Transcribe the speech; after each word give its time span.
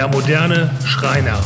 Der 0.00 0.08
moderne 0.08 0.70
Schreiner. 0.86 1.38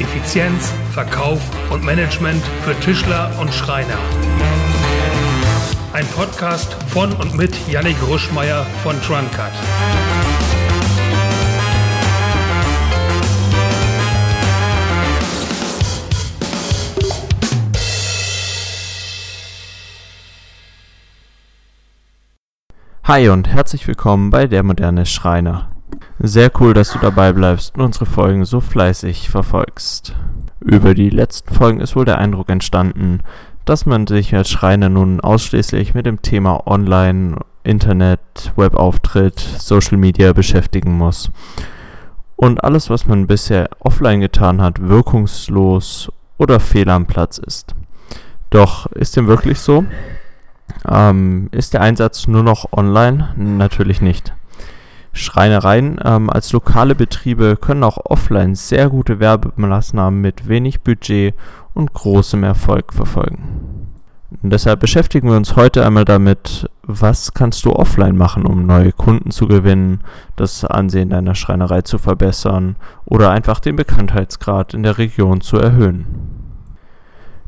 Effizienz, 0.00 0.72
Verkauf 0.94 1.42
und 1.70 1.84
Management 1.84 2.42
für 2.62 2.74
Tischler 2.80 3.30
und 3.38 3.52
Schreiner. 3.52 3.98
Ein 5.92 6.06
Podcast 6.06 6.72
von 6.84 7.12
und 7.12 7.36
mit 7.36 7.54
Yannick 7.68 7.98
Ruschmeier 8.08 8.64
von 8.82 8.98
Truncut. 9.02 9.52
Hi 23.04 23.28
und 23.28 23.48
herzlich 23.48 23.86
willkommen 23.86 24.30
bei 24.30 24.46
Der 24.46 24.62
moderne 24.62 25.04
Schreiner. 25.04 25.77
Sehr 26.18 26.50
cool, 26.60 26.74
dass 26.74 26.92
du 26.92 26.98
dabei 26.98 27.32
bleibst 27.32 27.76
und 27.76 27.82
unsere 27.82 28.06
Folgen 28.06 28.44
so 28.44 28.60
fleißig 28.60 29.30
verfolgst. 29.30 30.14
Über 30.60 30.94
die 30.94 31.10
letzten 31.10 31.54
Folgen 31.54 31.80
ist 31.80 31.94
wohl 31.94 32.04
der 32.04 32.18
Eindruck 32.18 32.48
entstanden, 32.48 33.20
dass 33.64 33.86
man 33.86 34.06
sich 34.06 34.34
als 34.34 34.50
Schreiner 34.50 34.88
nun 34.88 35.20
ausschließlich 35.20 35.94
mit 35.94 36.06
dem 36.06 36.22
Thema 36.22 36.66
Online, 36.66 37.36
Internet, 37.62 38.52
Webauftritt, 38.56 39.38
Social 39.38 39.98
Media 39.98 40.32
beschäftigen 40.32 40.96
muss. 40.96 41.30
Und 42.34 42.64
alles, 42.64 42.88
was 42.88 43.06
man 43.06 43.26
bisher 43.26 43.68
offline 43.78 44.20
getan 44.20 44.62
hat, 44.62 44.80
wirkungslos 44.80 46.10
oder 46.38 46.60
fehl 46.60 46.88
am 46.88 47.06
Platz 47.06 47.38
ist. 47.38 47.74
Doch 48.50 48.86
ist 48.86 49.16
dem 49.16 49.26
wirklich 49.26 49.60
so? 49.60 49.84
Ähm, 50.88 51.48
ist 51.52 51.74
der 51.74 51.82
Einsatz 51.82 52.26
nur 52.26 52.42
noch 52.42 52.72
online? 52.72 53.34
Natürlich 53.36 54.00
nicht. 54.00 54.32
Schreinereien 55.12 55.98
ähm, 56.04 56.30
als 56.30 56.52
lokale 56.52 56.94
Betriebe 56.94 57.56
können 57.56 57.84
auch 57.84 57.98
offline 58.04 58.54
sehr 58.54 58.88
gute 58.90 59.20
Werbemaßnahmen 59.20 60.20
mit 60.20 60.48
wenig 60.48 60.80
Budget 60.80 61.34
und 61.74 61.92
großem 61.92 62.44
Erfolg 62.44 62.92
verfolgen. 62.92 63.88
Und 64.42 64.52
deshalb 64.52 64.80
beschäftigen 64.80 65.30
wir 65.30 65.36
uns 65.36 65.56
heute 65.56 65.86
einmal 65.86 66.04
damit, 66.04 66.68
was 66.82 67.32
kannst 67.32 67.64
du 67.64 67.72
offline 67.72 68.16
machen, 68.16 68.44
um 68.44 68.66
neue 68.66 68.92
Kunden 68.92 69.30
zu 69.30 69.48
gewinnen, 69.48 70.00
das 70.36 70.64
Ansehen 70.64 71.10
deiner 71.10 71.34
Schreinerei 71.34 71.82
zu 71.82 71.96
verbessern 71.96 72.76
oder 73.06 73.30
einfach 73.30 73.58
den 73.58 73.76
Bekanntheitsgrad 73.76 74.74
in 74.74 74.82
der 74.82 74.98
Region 74.98 75.40
zu 75.40 75.56
erhöhen. 75.56 76.06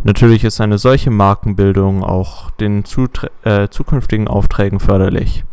Natürlich 0.03 0.44
ist 0.44 0.62
eine 0.62 0.78
solche 0.78 1.11
Markenbildung 1.11 2.03
auch 2.03 2.50
den 2.53 2.84
äh, 3.44 3.69
zukünftigen 3.69 4.28
Aufträgen 4.28 4.81
förderlich. 4.81 5.44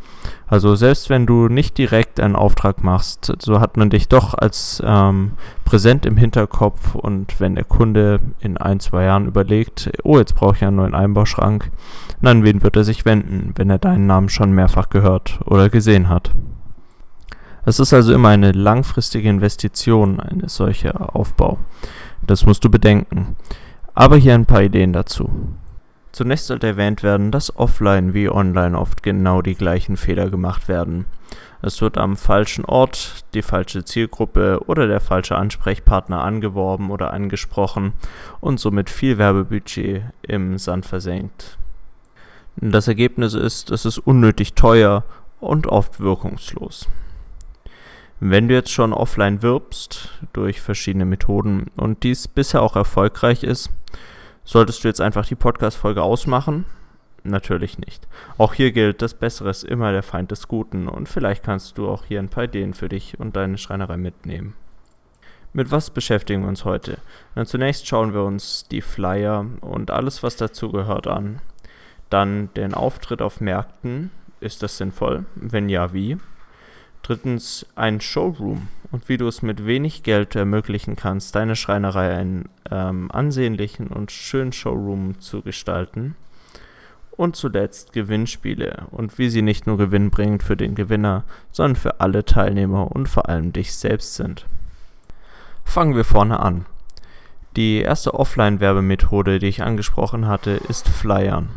Also 0.47 0.75
selbst 0.75 1.09
wenn 1.09 1.25
du 1.25 1.49
nicht 1.49 1.77
direkt 1.77 2.21
einen 2.21 2.37
Auftrag 2.37 2.81
machst, 2.81 3.33
so 3.39 3.59
hat 3.59 3.75
man 3.75 3.89
dich 3.89 4.07
doch 4.07 4.33
als 4.33 4.81
ähm, 4.85 5.33
präsent 5.65 6.05
im 6.05 6.15
Hinterkopf 6.15 6.95
und 6.95 7.39
wenn 7.41 7.55
der 7.55 7.65
Kunde 7.65 8.21
in 8.39 8.57
ein, 8.57 8.79
zwei 8.79 9.03
Jahren 9.03 9.27
überlegt, 9.27 9.91
oh, 10.03 10.17
jetzt 10.17 10.35
brauche 10.35 10.55
ich 10.55 10.63
einen 10.63 10.77
neuen 10.77 10.95
Einbauschrank, 10.95 11.69
dann 12.21 12.43
wen 12.43 12.63
wird 12.63 12.77
er 12.77 12.85
sich 12.85 13.03
wenden, 13.03 13.51
wenn 13.55 13.69
er 13.69 13.77
deinen 13.77 14.07
Namen 14.07 14.29
schon 14.29 14.51
mehrfach 14.53 14.89
gehört 14.89 15.39
oder 15.45 15.69
gesehen 15.69 16.07
hat. 16.07 16.31
Es 17.65 17.81
ist 17.81 17.93
also 17.93 18.13
immer 18.13 18.29
eine 18.29 18.53
langfristige 18.53 19.27
Investition, 19.27 20.21
eine 20.21 20.47
solche 20.47 21.13
Aufbau. 21.13 21.57
Das 22.25 22.45
musst 22.45 22.63
du 22.63 22.69
bedenken. 22.69 23.35
Aber 23.93 24.15
hier 24.15 24.35
ein 24.35 24.45
paar 24.45 24.63
Ideen 24.63 24.93
dazu. 24.93 25.29
Zunächst 26.17 26.47
sollte 26.47 26.65
erwähnt 26.65 27.03
werden, 27.03 27.29
dass 27.29 27.55
offline 27.57 28.15
wie 28.15 28.27
online 28.27 28.75
oft 28.75 29.03
genau 29.03 29.43
die 29.43 29.53
gleichen 29.53 29.97
Fehler 29.97 30.31
gemacht 30.31 30.67
werden. 30.67 31.05
Es 31.61 31.79
wird 31.79 31.99
am 31.99 32.17
falschen 32.17 32.65
Ort, 32.65 33.23
die 33.35 33.43
falsche 33.43 33.85
Zielgruppe 33.85 34.61
oder 34.65 34.87
der 34.87 34.99
falsche 34.99 35.35
Ansprechpartner 35.35 36.23
angeworben 36.23 36.89
oder 36.89 37.13
angesprochen 37.13 37.93
und 38.39 38.59
somit 38.59 38.89
viel 38.89 39.19
Werbebudget 39.19 40.05
im 40.23 40.57
Sand 40.57 40.87
versenkt. 40.87 41.59
Das 42.55 42.87
Ergebnis 42.87 43.35
ist, 43.35 43.69
es 43.69 43.85
ist 43.85 43.99
unnötig 43.99 44.55
teuer 44.55 45.03
und 45.39 45.67
oft 45.67 45.99
wirkungslos. 45.99 46.89
Wenn 48.19 48.47
du 48.47 48.55
jetzt 48.55 48.71
schon 48.71 48.91
offline 48.91 49.43
wirbst 49.43 50.09
durch 50.33 50.61
verschiedene 50.61 51.05
Methoden 51.05 51.67
und 51.75 52.01
dies 52.01 52.27
bisher 52.27 52.63
auch 52.63 52.75
erfolgreich 52.75 53.43
ist, 53.43 53.69
solltest 54.47 54.83
du 54.83 54.87
jetzt 54.87 55.01
einfach 55.01 55.25
die 55.25 55.35
Podcast-Folge 55.35 56.01
ausmachen? 56.01 56.65
Natürlich 57.23 57.77
nicht. 57.77 58.07
Auch 58.37 58.53
hier 58.53 58.71
gilt, 58.71 59.01
das 59.01 59.13
Bessere 59.13 59.49
ist 59.49 59.63
immer 59.63 59.91
der 59.91 60.03
Feind 60.03 60.31
des 60.31 60.47
Guten 60.47 60.87
und 60.87 61.09
vielleicht 61.09 61.43
kannst 61.43 61.77
du 61.77 61.89
auch 61.89 62.05
hier 62.05 62.19
ein 62.19 62.29
paar 62.29 62.45
Ideen 62.45 62.73
für 62.73 62.87
dich 62.87 63.19
und 63.19 63.35
deine 63.35 63.57
Schreinerei 63.57 63.97
mitnehmen. 63.97 64.55
Mit 65.51 65.71
was 65.71 65.89
beschäftigen 65.89 66.43
wir 66.43 66.49
uns 66.49 66.65
heute? 66.65 66.97
Na, 67.35 67.45
zunächst 67.45 67.87
schauen 67.87 68.13
wir 68.13 68.23
uns 68.23 68.67
die 68.69 68.81
Flyer 68.81 69.45
und 69.61 69.91
alles, 69.91 70.23
was 70.23 70.37
dazu 70.37 70.71
gehört, 70.71 71.07
an. 71.07 71.41
Dann 72.09 72.49
den 72.55 72.73
Auftritt 72.73 73.21
auf 73.21 73.41
Märkten. 73.41 74.11
Ist 74.39 74.63
das 74.63 74.77
sinnvoll? 74.77 75.25
Wenn 75.35 75.67
ja, 75.67 75.93
wie? 75.93 76.17
Drittens 77.07 77.65
ein 77.77 78.01
Showroom 78.01 78.67
und 78.91 79.07
wie 79.07 79.15
du 79.15 79.29
es 79.29 79.41
mit 79.41 79.65
wenig 79.65 80.03
Geld 80.03 80.35
ermöglichen 80.35 80.97
kannst, 80.97 81.33
deine 81.35 81.55
Schreinerei 81.55 82.13
einen 82.13 82.49
ähm, 82.69 83.09
ansehnlichen 83.13 83.87
und 83.87 84.11
schönen 84.11 84.51
Showroom 84.51 85.17
zu 85.21 85.41
gestalten. 85.41 86.17
Und 87.11 87.37
zuletzt 87.37 87.93
Gewinnspiele 87.93 88.87
und 88.91 89.17
wie 89.17 89.29
sie 89.29 89.41
nicht 89.41 89.67
nur 89.67 89.77
gewinnbringend 89.77 90.43
für 90.43 90.57
den 90.57 90.75
Gewinner, 90.75 91.23
sondern 91.53 91.77
für 91.77 92.01
alle 92.01 92.25
Teilnehmer 92.25 92.91
und 92.91 93.07
vor 93.07 93.29
allem 93.29 93.53
dich 93.53 93.73
selbst 93.73 94.15
sind. 94.15 94.45
Fangen 95.63 95.95
wir 95.95 96.03
vorne 96.03 96.41
an. 96.41 96.65
Die 97.55 97.79
erste 97.79 98.15
Offline-Werbemethode, 98.15 99.39
die 99.39 99.47
ich 99.47 99.63
angesprochen 99.63 100.27
hatte, 100.27 100.59
ist 100.67 100.89
Flyern. 100.89 101.47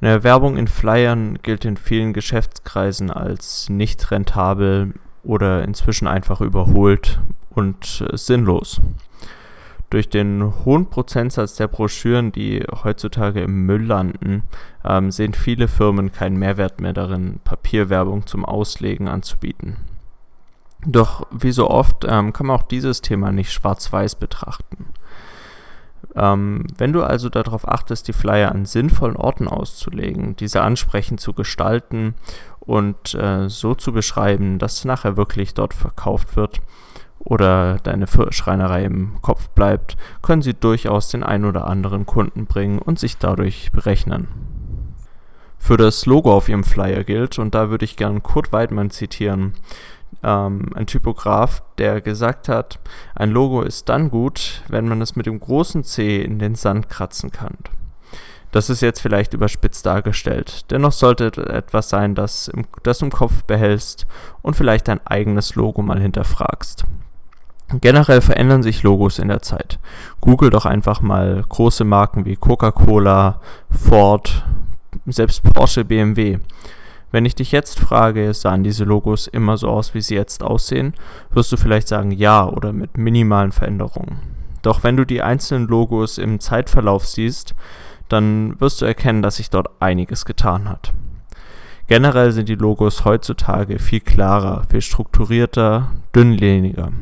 Eine 0.00 0.22
Werbung 0.22 0.56
in 0.56 0.68
Flyern 0.68 1.38
gilt 1.42 1.64
in 1.64 1.76
vielen 1.76 2.12
Geschäftskreisen 2.12 3.10
als 3.10 3.68
nicht 3.68 4.10
rentabel 4.10 4.94
oder 5.24 5.64
inzwischen 5.64 6.06
einfach 6.06 6.40
überholt 6.40 7.20
und 7.50 8.04
äh, 8.08 8.16
sinnlos. 8.16 8.80
Durch 9.90 10.08
den 10.10 10.52
hohen 10.64 10.90
Prozentsatz 10.90 11.56
der 11.56 11.66
Broschüren, 11.66 12.30
die 12.30 12.62
heutzutage 12.84 13.40
im 13.40 13.64
Müll 13.64 13.84
landen, 13.84 14.42
ähm, 14.84 15.10
sehen 15.10 15.32
viele 15.32 15.66
Firmen 15.66 16.12
keinen 16.12 16.36
Mehrwert 16.36 16.80
mehr 16.80 16.92
darin, 16.92 17.40
Papierwerbung 17.42 18.26
zum 18.26 18.44
Auslegen 18.44 19.08
anzubieten. 19.08 19.78
Doch 20.86 21.26
wie 21.30 21.52
so 21.52 21.68
oft 21.70 22.04
ähm, 22.06 22.32
kann 22.32 22.46
man 22.46 22.56
auch 22.56 22.62
dieses 22.62 23.00
Thema 23.00 23.32
nicht 23.32 23.50
schwarz-weiß 23.50 24.16
betrachten. 24.16 24.86
Ähm, 26.14 26.66
wenn 26.76 26.92
du 26.92 27.02
also 27.02 27.28
darauf 27.28 27.68
achtest, 27.68 28.08
die 28.08 28.12
Flyer 28.12 28.52
an 28.52 28.64
sinnvollen 28.64 29.16
Orten 29.16 29.48
auszulegen, 29.48 30.36
diese 30.36 30.62
ansprechend 30.62 31.20
zu 31.20 31.32
gestalten 31.32 32.14
und 32.60 33.14
äh, 33.14 33.48
so 33.48 33.74
zu 33.74 33.92
beschreiben, 33.92 34.58
dass 34.58 34.84
nachher 34.84 35.16
wirklich 35.16 35.54
dort 35.54 35.74
verkauft 35.74 36.36
wird 36.36 36.60
oder 37.18 37.78
deine 37.82 38.06
Schreinerei 38.30 38.84
im 38.84 39.20
Kopf 39.22 39.48
bleibt, 39.50 39.96
können 40.22 40.42
sie 40.42 40.54
durchaus 40.54 41.08
den 41.08 41.22
ein 41.22 41.44
oder 41.44 41.66
anderen 41.66 42.06
Kunden 42.06 42.46
bringen 42.46 42.78
und 42.78 42.98
sich 42.98 43.18
dadurch 43.18 43.72
berechnen. 43.72 44.28
Für 45.58 45.76
das 45.76 46.06
Logo 46.06 46.32
auf 46.32 46.48
ihrem 46.48 46.64
Flyer 46.64 47.04
gilt, 47.04 47.38
und 47.38 47.54
da 47.54 47.68
würde 47.68 47.84
ich 47.84 47.96
gern 47.96 48.22
Kurt 48.22 48.52
Weidmann 48.52 48.90
zitieren, 48.90 49.54
ähm, 50.22 50.70
ein 50.74 50.86
Typograf, 50.86 51.62
der 51.78 52.00
gesagt 52.00 52.48
hat, 52.48 52.78
ein 53.14 53.30
Logo 53.30 53.62
ist 53.62 53.88
dann 53.88 54.10
gut, 54.10 54.62
wenn 54.68 54.88
man 54.88 55.00
es 55.00 55.16
mit 55.16 55.26
dem 55.26 55.40
großen 55.40 55.84
C 55.84 56.22
in 56.22 56.38
den 56.38 56.54
Sand 56.54 56.88
kratzen 56.88 57.30
kann. 57.30 57.56
Das 58.50 58.70
ist 58.70 58.80
jetzt 58.80 59.00
vielleicht 59.00 59.34
überspitzt 59.34 59.84
dargestellt. 59.84 60.70
Dennoch 60.70 60.92
sollte 60.92 61.26
etwas 61.50 61.90
sein, 61.90 62.14
das, 62.14 62.48
im, 62.48 62.64
das 62.82 63.02
im 63.02 63.10
Kopf 63.10 63.44
behältst 63.44 64.06
und 64.40 64.56
vielleicht 64.56 64.88
dein 64.88 65.06
eigenes 65.06 65.54
Logo 65.54 65.82
mal 65.82 66.00
hinterfragst. 66.00 66.84
Generell 67.82 68.22
verändern 68.22 68.62
sich 68.62 68.82
Logos 68.82 69.18
in 69.18 69.28
der 69.28 69.42
Zeit. 69.42 69.78
Google 70.22 70.48
doch 70.48 70.64
einfach 70.64 71.02
mal 71.02 71.44
große 71.46 71.84
Marken 71.84 72.24
wie 72.24 72.36
Coca-Cola, 72.36 73.40
Ford, 73.68 74.46
selbst 75.04 75.42
Porsche, 75.42 75.84
BMW. 75.84 76.38
Wenn 77.10 77.24
ich 77.24 77.34
dich 77.34 77.52
jetzt 77.52 77.80
frage, 77.80 78.34
sahen 78.34 78.62
diese 78.62 78.84
Logos 78.84 79.26
immer 79.26 79.56
so 79.56 79.68
aus, 79.68 79.94
wie 79.94 80.02
sie 80.02 80.14
jetzt 80.14 80.42
aussehen, 80.42 80.94
wirst 81.30 81.50
du 81.50 81.56
vielleicht 81.56 81.88
sagen 81.88 82.10
ja 82.10 82.46
oder 82.46 82.72
mit 82.72 82.98
minimalen 82.98 83.52
Veränderungen. 83.52 84.18
Doch 84.62 84.84
wenn 84.84 84.96
du 84.96 85.06
die 85.06 85.22
einzelnen 85.22 85.68
Logos 85.68 86.18
im 86.18 86.40
Zeitverlauf 86.40 87.06
siehst, 87.06 87.54
dann 88.08 88.60
wirst 88.60 88.80
du 88.80 88.84
erkennen, 88.84 89.22
dass 89.22 89.36
sich 89.36 89.50
dort 89.50 89.68
einiges 89.80 90.24
getan 90.24 90.68
hat. 90.68 90.92
Generell 91.86 92.32
sind 92.32 92.50
die 92.50 92.54
Logos 92.54 93.06
heutzutage 93.06 93.78
viel 93.78 94.00
klarer, 94.00 94.64
viel 94.68 94.82
strukturierter, 94.82 95.90
dünnlehniger 96.14 96.92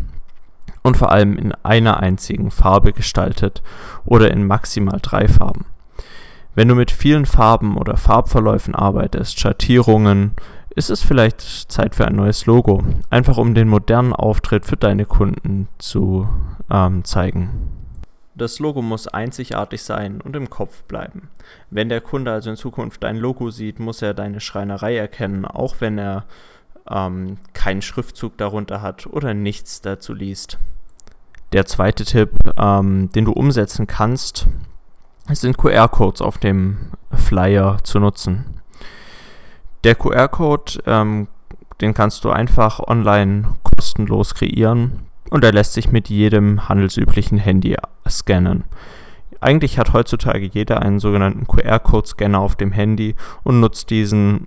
und 0.85 0.97
vor 0.97 1.11
allem 1.11 1.37
in 1.37 1.53
einer 1.65 1.99
einzigen 1.99 2.53
Farbe 2.53 2.93
gestaltet 2.93 3.65
oder 4.05 4.31
in 4.31 4.47
maximal 4.47 5.01
drei 5.03 5.27
Farben. 5.27 5.65
Wenn 6.57 6.69
du 6.69 6.75
mit 6.75 6.91
vielen 6.91 7.27
Farben 7.27 7.77
oder 7.77 7.99
Farbverläufen 7.99 8.75
arbeitest, 8.75 9.39
Schattierungen, 9.39 10.33
ist 10.75 10.89
es 10.89 11.03
vielleicht 11.03 11.43
Zeit 11.43 11.95
für 11.95 12.07
ein 12.07 12.17
neues 12.17 12.47
Logo, 12.47 12.83
einfach 13.11 13.37
um 13.37 13.55
den 13.55 13.69
modernen 13.69 14.15
Auftritt 14.15 14.65
für 14.65 14.79
deine 14.79 15.05
Kunden 15.05 15.69
zu 15.77 16.27
ähm, 16.71 17.05
zeigen. 17.05 17.51
Das 18.35 18.59
Logo 18.59 18.81
muss 18.81 19.07
einzigartig 19.07 19.83
sein 19.83 20.23
und 20.23 20.35
im 20.35 20.49
Kopf 20.49 20.83
bleiben. 20.85 21.29
Wenn 21.69 21.91
der 21.91 22.01
Kunde 22.01 22.33
also 22.33 22.49
in 22.49 22.57
Zukunft 22.57 23.03
dein 23.03 23.19
Logo 23.19 23.51
sieht, 23.51 23.79
muss 23.79 24.01
er 24.01 24.15
deine 24.15 24.41
Schreinerei 24.41 24.97
erkennen, 24.97 25.45
auch 25.45 25.77
wenn 25.81 25.99
er 25.99 26.25
ähm, 26.89 27.37
keinen 27.53 27.83
Schriftzug 27.83 28.39
darunter 28.39 28.81
hat 28.81 29.07
oder 29.07 29.35
nichts 29.35 29.83
dazu 29.83 30.15
liest. 30.15 30.59
Der 31.53 31.67
zweite 31.67 32.07
Tipp, 32.07 32.31
ähm, 32.57 33.13
den 33.13 33.27
du 33.27 33.33
umsetzen 33.33 33.87
kannst, 33.87 34.49
sind 35.35 35.59
QR-Codes 35.59 36.21
auf 36.21 36.39
dem 36.39 36.93
Flyer 37.13 37.79
zu 37.83 37.99
nutzen. 37.99 38.61
Der 39.85 39.95
QR-Code, 39.95 40.83
ähm, 40.87 41.29
den 41.81 41.95
kannst 41.95 42.25
du 42.25 42.31
einfach 42.31 42.81
online 42.81 43.57
kostenlos 43.63 44.35
kreieren 44.35 45.07
und 45.31 45.45
er 45.45 45.53
lässt 45.53 45.75
sich 45.75 45.91
mit 45.91 46.09
jedem 46.09 46.69
handelsüblichen 46.69 47.39
Handy 47.39 47.77
scannen. 48.09 48.65
Eigentlich 49.41 49.79
hat 49.79 49.93
heutzutage 49.93 50.47
jeder 50.47 50.83
einen 50.83 50.99
sogenannten 50.99 51.47
QR-Code-Scanner 51.47 52.39
auf 52.39 52.57
dem 52.57 52.73
Handy 52.73 53.15
und 53.45 53.61
nutzt 53.61 53.91
diesen 53.91 54.47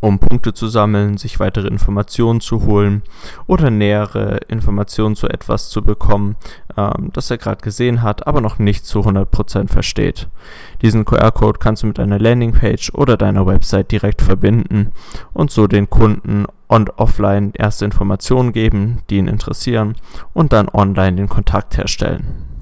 um 0.00 0.18
Punkte 0.18 0.54
zu 0.54 0.68
sammeln, 0.68 1.16
sich 1.16 1.40
weitere 1.40 1.68
Informationen 1.68 2.40
zu 2.40 2.64
holen 2.64 3.02
oder 3.46 3.70
nähere 3.70 4.38
Informationen 4.48 5.16
zu 5.16 5.28
etwas 5.28 5.68
zu 5.70 5.82
bekommen, 5.82 6.36
ähm, 6.76 7.10
das 7.12 7.30
er 7.30 7.38
gerade 7.38 7.62
gesehen 7.62 8.02
hat, 8.02 8.26
aber 8.26 8.40
noch 8.40 8.58
nicht 8.58 8.86
zu 8.86 9.00
100% 9.00 9.68
versteht. 9.68 10.28
Diesen 10.82 11.04
QR-Code 11.04 11.58
kannst 11.58 11.82
du 11.82 11.86
mit 11.86 11.98
einer 11.98 12.18
Landingpage 12.18 12.92
oder 12.94 13.16
deiner 13.16 13.46
Website 13.46 13.90
direkt 13.92 14.22
verbinden 14.22 14.92
und 15.32 15.50
so 15.50 15.66
den 15.66 15.88
Kunden 15.90 16.46
on 16.68 16.88
offline 16.96 17.52
erste 17.54 17.84
Informationen 17.84 18.52
geben, 18.52 19.02
die 19.08 19.18
ihn 19.18 19.28
interessieren 19.28 19.94
und 20.32 20.52
dann 20.52 20.68
online 20.68 21.16
den 21.16 21.28
Kontakt 21.28 21.76
herstellen. 21.76 22.55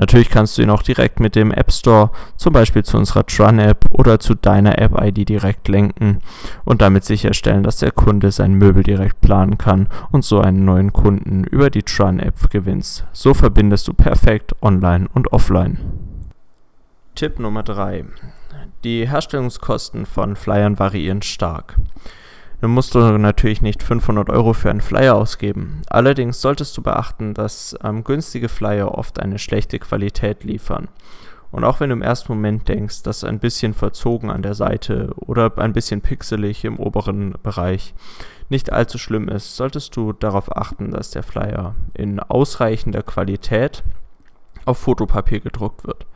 Natürlich 0.00 0.30
kannst 0.30 0.56
du 0.56 0.62
ihn 0.62 0.70
auch 0.70 0.82
direkt 0.82 1.20
mit 1.20 1.36
dem 1.36 1.52
App 1.52 1.70
Store, 1.70 2.10
zum 2.36 2.54
Beispiel 2.54 2.82
zu 2.82 2.96
unserer 2.96 3.26
Tron-App 3.26 3.84
oder 3.92 4.18
zu 4.18 4.34
deiner 4.34 4.78
App-ID 4.78 5.28
direkt 5.28 5.68
lenken 5.68 6.20
und 6.64 6.80
damit 6.80 7.04
sicherstellen, 7.04 7.62
dass 7.62 7.76
der 7.76 7.90
Kunde 7.90 8.32
sein 8.32 8.54
Möbel 8.54 8.82
direkt 8.82 9.20
planen 9.20 9.58
kann 9.58 9.88
und 10.10 10.24
so 10.24 10.40
einen 10.40 10.64
neuen 10.64 10.94
Kunden 10.94 11.44
über 11.44 11.68
die 11.68 11.82
Tron-App 11.82 12.48
gewinnst. 12.48 13.04
So 13.12 13.34
verbindest 13.34 13.88
du 13.88 13.92
perfekt 13.92 14.56
online 14.62 15.06
und 15.12 15.34
offline. 15.34 15.78
Tipp 17.14 17.38
Nummer 17.38 17.62
3. 17.62 18.06
Die 18.84 19.06
Herstellungskosten 19.06 20.06
von 20.06 20.34
Flyern 20.34 20.78
variieren 20.78 21.20
stark. 21.20 21.76
Dann 22.60 22.70
musst 22.70 22.94
du 22.94 22.98
natürlich 22.98 23.62
nicht 23.62 23.82
500 23.82 24.28
Euro 24.28 24.52
für 24.52 24.70
einen 24.70 24.82
Flyer 24.82 25.14
ausgeben. 25.14 25.82
Allerdings 25.88 26.40
solltest 26.40 26.76
du 26.76 26.82
beachten, 26.82 27.32
dass 27.32 27.74
ähm, 27.82 28.04
günstige 28.04 28.48
Flyer 28.48 28.96
oft 28.96 29.18
eine 29.18 29.38
schlechte 29.38 29.78
Qualität 29.78 30.44
liefern. 30.44 30.88
Und 31.50 31.64
auch 31.64 31.80
wenn 31.80 31.90
du 31.90 31.96
im 31.96 32.02
ersten 32.02 32.32
Moment 32.32 32.68
denkst, 32.68 33.02
dass 33.02 33.24
ein 33.24 33.40
bisschen 33.40 33.74
verzogen 33.74 34.30
an 34.30 34.42
der 34.42 34.54
Seite 34.54 35.12
oder 35.16 35.52
ein 35.58 35.72
bisschen 35.72 36.00
pixelig 36.00 36.64
im 36.64 36.78
oberen 36.78 37.34
Bereich 37.42 37.94
nicht 38.50 38.72
allzu 38.72 38.98
schlimm 38.98 39.28
ist, 39.28 39.56
solltest 39.56 39.96
du 39.96 40.12
darauf 40.12 40.54
achten, 40.56 40.90
dass 40.90 41.10
der 41.10 41.22
Flyer 41.22 41.74
in 41.94 42.20
ausreichender 42.20 43.02
Qualität 43.02 43.82
auf 44.64 44.78
Fotopapier 44.78 45.40
gedruckt 45.40 45.86
wird. 45.86 46.06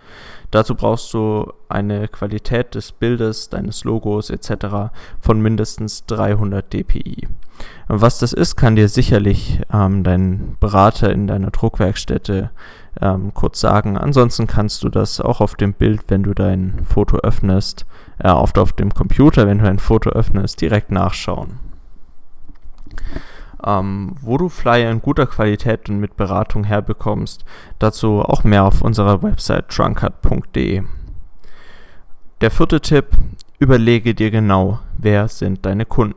Dazu 0.50 0.76
brauchst 0.76 1.12
du 1.12 1.52
eine 1.68 2.06
Qualität 2.06 2.76
des 2.76 2.92
Bildes, 2.92 3.48
deines 3.48 3.82
Logos 3.82 4.30
etc. 4.30 4.92
von 5.20 5.40
mindestens 5.40 6.06
300 6.06 6.72
dpi. 6.72 7.26
Was 7.88 8.20
das 8.20 8.32
ist, 8.32 8.54
kann 8.54 8.76
dir 8.76 8.88
sicherlich 8.88 9.60
ähm, 9.72 10.04
dein 10.04 10.56
Berater 10.60 11.12
in 11.12 11.26
deiner 11.26 11.50
Druckwerkstätte 11.50 12.50
ähm, 13.00 13.34
kurz 13.34 13.60
sagen. 13.60 13.98
Ansonsten 13.98 14.46
kannst 14.46 14.84
du 14.84 14.90
das 14.90 15.20
auch 15.20 15.40
auf 15.40 15.56
dem 15.56 15.72
Bild, 15.72 16.02
wenn 16.08 16.22
du 16.22 16.34
dein 16.34 16.84
Foto 16.84 17.16
öffnest, 17.18 17.84
äh, 18.18 18.28
oft 18.28 18.58
auf 18.58 18.72
dem 18.72 18.94
Computer, 18.94 19.48
wenn 19.48 19.58
du 19.58 19.68
ein 19.68 19.80
Foto 19.80 20.10
öffnest, 20.10 20.60
direkt 20.60 20.92
nachschauen 20.92 21.63
ähm, 23.66 24.14
wo 24.20 24.36
du 24.36 24.48
Flyer 24.48 24.90
in 24.90 25.02
guter 25.02 25.26
Qualität 25.26 25.88
und 25.88 25.98
mit 25.98 26.16
Beratung 26.16 26.64
herbekommst. 26.64 27.44
Dazu 27.78 28.20
auch 28.20 28.44
mehr 28.44 28.64
auf 28.64 28.82
unserer 28.82 29.22
Website 29.22 29.66
drunkard.de. 29.76 30.82
Der 32.40 32.50
vierte 32.50 32.80
Tipp, 32.80 33.06
überlege 33.58 34.14
dir 34.14 34.30
genau, 34.30 34.80
wer 34.98 35.28
sind 35.28 35.64
deine 35.64 35.86
Kunden. 35.86 36.16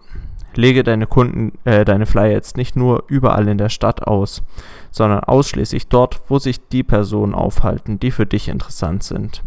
Lege 0.55 0.83
deine 0.83 1.05
Kunden, 1.05 1.53
äh, 1.65 1.85
deine 1.85 2.07
Flyer 2.07 2.31
jetzt 2.31 2.57
nicht 2.57 2.75
nur 2.75 3.03
überall 3.07 3.47
in 3.47 3.59
der 3.59 3.69
Stadt 3.69 4.07
aus, 4.07 4.41
sondern 4.89 5.19
ausschließlich 5.19 5.87
dort, 5.87 6.19
wo 6.29 6.39
sich 6.39 6.67
die 6.67 6.83
Personen 6.83 7.35
aufhalten, 7.35 7.99
die 7.99 8.09
für 8.09 8.25
dich 8.25 8.49
interessant 8.49 9.03
sind. 9.03 9.43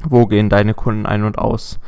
Wo 0.00 0.26
gehen 0.26 0.50
deine 0.50 0.74
Kunden 0.74 1.06
ein 1.06 1.22
und 1.22 1.38
aus? 1.38 1.78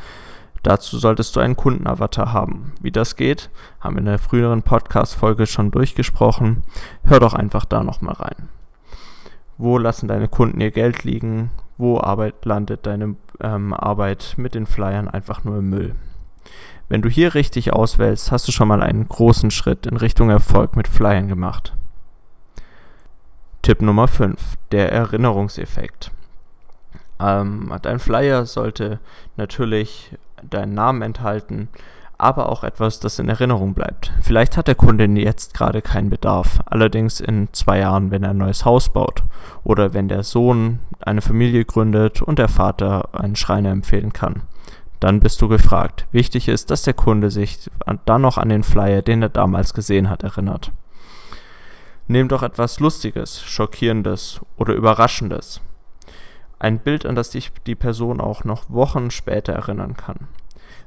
Dazu 0.66 0.98
solltest 0.98 1.36
du 1.36 1.38
einen 1.38 1.54
Kundenavatar 1.54 2.32
haben. 2.32 2.72
Wie 2.80 2.90
das 2.90 3.14
geht, 3.14 3.50
haben 3.78 3.94
wir 3.94 4.00
in 4.00 4.06
der 4.06 4.18
früheren 4.18 4.62
Podcast-Folge 4.62 5.46
schon 5.46 5.70
durchgesprochen. 5.70 6.64
Hör 7.04 7.20
doch 7.20 7.34
einfach 7.34 7.64
da 7.64 7.84
nochmal 7.84 8.16
rein. 8.16 8.48
Wo 9.58 9.78
lassen 9.78 10.08
deine 10.08 10.26
Kunden 10.26 10.60
ihr 10.60 10.72
Geld 10.72 11.04
liegen? 11.04 11.52
Wo 11.78 12.00
Arbeit 12.00 12.44
landet 12.44 12.84
deine 12.84 13.14
ähm, 13.40 13.74
Arbeit 13.74 14.34
mit 14.38 14.56
den 14.56 14.66
Flyern 14.66 15.06
einfach 15.06 15.44
nur 15.44 15.58
im 15.58 15.70
Müll? 15.70 15.94
Wenn 16.88 17.00
du 17.00 17.08
hier 17.08 17.34
richtig 17.34 17.72
auswählst, 17.72 18.32
hast 18.32 18.48
du 18.48 18.50
schon 18.50 18.66
mal 18.66 18.82
einen 18.82 19.06
großen 19.06 19.52
Schritt 19.52 19.86
in 19.86 19.96
Richtung 19.96 20.30
Erfolg 20.30 20.74
mit 20.74 20.88
Flyern 20.88 21.28
gemacht. 21.28 21.74
Tipp 23.62 23.82
Nummer 23.82 24.08
5. 24.08 24.54
Der 24.72 24.90
Erinnerungseffekt. 24.90 26.10
Ähm, 27.20 27.72
dein 27.82 28.00
Flyer 28.00 28.46
sollte 28.46 28.98
natürlich 29.36 30.10
deinen 30.42 30.74
Namen 30.74 31.02
enthalten, 31.02 31.68
aber 32.18 32.48
auch 32.48 32.64
etwas, 32.64 33.00
das 33.00 33.18
in 33.18 33.28
Erinnerung 33.28 33.74
bleibt. 33.74 34.12
Vielleicht 34.22 34.56
hat 34.56 34.68
der 34.68 34.74
Kunde 34.74 35.04
jetzt 35.04 35.54
gerade 35.54 35.82
keinen 35.82 36.10
Bedarf, 36.10 36.60
allerdings 36.64 37.20
in 37.20 37.48
zwei 37.52 37.80
Jahren, 37.80 38.10
wenn 38.10 38.22
er 38.22 38.30
ein 38.30 38.38
neues 38.38 38.64
Haus 38.64 38.88
baut 38.90 39.24
oder 39.64 39.92
wenn 39.92 40.08
der 40.08 40.22
Sohn 40.22 40.78
eine 41.00 41.20
Familie 41.20 41.64
gründet 41.64 42.22
und 42.22 42.38
der 42.38 42.48
Vater 42.48 43.10
einen 43.12 43.36
Schreiner 43.36 43.70
empfehlen 43.70 44.12
kann. 44.12 44.42
Dann 45.00 45.20
bist 45.20 45.42
du 45.42 45.48
gefragt. 45.48 46.06
Wichtig 46.10 46.48
ist, 46.48 46.70
dass 46.70 46.82
der 46.82 46.94
Kunde 46.94 47.30
sich 47.30 47.70
dann 48.06 48.22
noch 48.22 48.38
an 48.38 48.48
den 48.48 48.62
Flyer, 48.62 49.02
den 49.02 49.20
er 49.20 49.28
damals 49.28 49.74
gesehen 49.74 50.08
hat, 50.08 50.22
erinnert. 50.22 50.72
Nimm 52.08 52.28
doch 52.28 52.42
etwas 52.42 52.80
Lustiges, 52.80 53.42
Schockierendes 53.42 54.40
oder 54.56 54.74
Überraschendes. 54.74 55.60
Ein 56.58 56.78
Bild, 56.78 57.04
an 57.04 57.14
das 57.14 57.32
sich 57.32 57.52
die 57.66 57.74
Person 57.74 58.20
auch 58.20 58.44
noch 58.44 58.70
Wochen 58.70 59.10
später 59.10 59.52
erinnern 59.52 59.96
kann. 59.96 60.28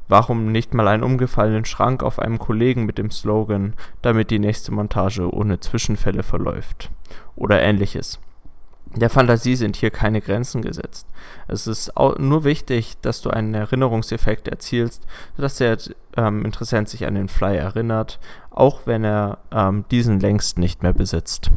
Warum 0.08 0.52
nicht 0.52 0.74
mal 0.74 0.88
einen 0.88 1.04
umgefallenen 1.04 1.66
Schrank 1.66 2.02
auf 2.02 2.18
einem 2.18 2.40
Kollegen 2.40 2.86
mit 2.86 2.98
dem 2.98 3.12
Slogan, 3.12 3.76
damit 4.02 4.32
die 4.32 4.40
nächste 4.40 4.72
Montage 4.72 5.32
ohne 5.32 5.60
Zwischenfälle 5.60 6.24
verläuft? 6.24 6.90
Oder 7.36 7.62
ähnliches. 7.62 8.20
Der 8.96 9.12
Fantasie 9.12 9.56
sind 9.56 9.76
hier 9.76 9.92
keine 9.92 10.20
Grenzen 10.20 10.64
gesetzt. 10.64 11.06
Es 11.48 11.68
ist 11.68 11.94
nur 12.18 12.44
wichtig, 12.44 12.98
dass 13.02 13.22
du 13.22 13.30
einen 13.30 13.54
Erinnerungseffekt 13.54 14.48
erzielst, 14.48 15.06
dass 15.38 15.58
der 15.58 15.78
ähm, 16.18 16.44
Interessent 16.44 16.90
sich 16.90 17.06
an 17.06 17.14
den 17.14 17.28
Flyer 17.28 17.62
erinnert, 17.62 18.20
auch 18.50 18.82
wenn 18.86 19.04
er 19.04 19.38
ähm, 19.52 19.86
diesen 19.92 20.20
längst 20.20 20.58
nicht 20.58 20.82
mehr 20.82 20.94
besitzt. 20.94 21.52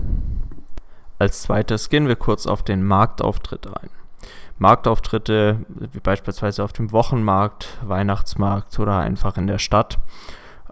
Als 1.18 1.42
zweites 1.42 1.88
gehen 1.88 2.06
wir 2.06 2.16
kurz 2.16 2.46
auf 2.46 2.62
den 2.62 2.84
Marktauftritt 2.84 3.66
ein. 3.66 3.88
Marktauftritte, 4.62 5.66
wie 5.68 5.98
beispielsweise 5.98 6.62
auf 6.62 6.72
dem 6.72 6.92
Wochenmarkt, 6.92 7.78
Weihnachtsmarkt 7.82 8.78
oder 8.78 8.98
einfach 8.98 9.36
in 9.36 9.48
der 9.48 9.58
Stadt, 9.58 9.98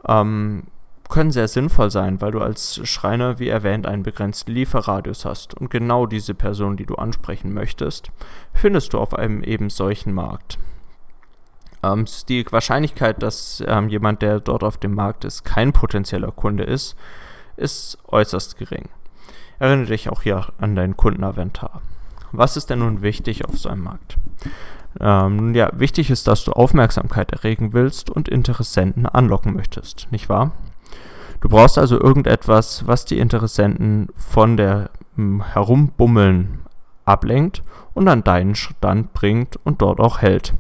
ähm, 0.07 0.63
können 1.09 1.33
sehr 1.33 1.49
sinnvoll 1.49 1.91
sein, 1.91 2.21
weil 2.21 2.31
du 2.31 2.41
als 2.41 2.81
Schreiner, 2.89 3.41
wie 3.41 3.49
erwähnt, 3.49 3.89
einen 3.89 4.05
begrenzten 4.05 4.53
Lieferradius 4.53 5.25
hast. 5.25 5.55
Und 5.55 5.69
genau 5.69 6.07
diese 6.07 6.35
Person, 6.35 6.77
die 6.77 6.87
du 6.87 6.95
ansprechen 6.95 7.53
möchtest, 7.53 8.13
findest 8.55 8.93
du 8.93 8.99
auf 8.99 9.13
einem 9.13 9.43
eben 9.43 9.71
solchen 9.71 10.15
Markt. 10.15 10.61
Ähm, 11.83 12.05
die 12.29 12.47
Wahrscheinlichkeit, 12.51 13.21
dass 13.25 13.61
ähm, 13.67 13.89
jemand, 13.89 14.23
der 14.23 14.39
dort 14.39 14.63
auf 14.63 14.77
dem 14.77 14.95
Markt 14.95 15.25
ist, 15.25 15.45
kein 15.45 15.73
potenzieller 15.73 16.31
Kunde 16.31 16.63
ist, 16.63 16.95
ist 17.57 17.99
äußerst 18.07 18.57
gering. 18.57 18.89
Erinnere 19.59 19.87
dich 19.87 20.11
auch 20.11 20.23
hier 20.23 20.47
an 20.59 20.77
deinen 20.77 20.97
Kundenaventar. 20.97 21.83
Was 22.33 22.57
ist 22.57 22.71
denn 22.71 22.81
nun 22.81 23.03
wichtig 23.03 23.45
auf 23.45 23.59
so 23.59 23.69
einem 23.69 23.85
Markt? 23.85 24.19
Ähm, 24.99 25.55
ja, 25.55 25.71
wichtig 25.73 26.11
ist, 26.11 26.27
dass 26.27 26.45
du 26.45 26.53
Aufmerksamkeit 26.53 27.33
erregen 27.33 27.73
willst 27.73 28.11
und 28.11 28.29
Interessenten 28.29 29.07
anlocken 29.07 29.55
möchtest, 29.55 30.09
nicht 30.11 30.29
wahr? 30.29 30.53
Du 31.41 31.49
brauchst 31.49 31.79
also 31.79 31.99
irgendetwas, 31.99 32.87
was 32.87 33.05
die 33.05 33.19
Interessenten 33.19 34.09
von 34.17 34.57
der 34.57 34.91
hm, 35.17 35.43
Herumbummeln 35.43 36.61
ablenkt 37.05 37.63
und 37.95 38.09
an 38.09 38.25
deinen 38.25 38.55
Stand 38.55 39.13
bringt 39.13 39.59
und 39.65 39.81
dort 39.81 40.01
auch 40.01 40.21
hält. 40.21 40.55